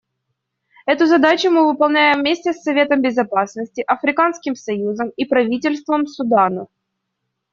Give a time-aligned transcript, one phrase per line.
[0.87, 6.65] Эту задачу мы выполняем вместе с Советом Безопасности, Африканским союзом и правительством Судана.